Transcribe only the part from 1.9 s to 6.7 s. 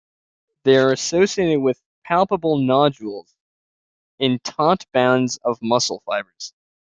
palpable nodules in taut bands of muscle fibers.